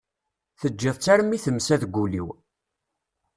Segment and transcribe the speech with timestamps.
[0.59, 2.27] Teǧǧiḍ-tt armi temsa deg ul-iw.